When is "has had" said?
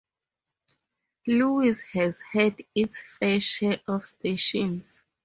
1.93-2.59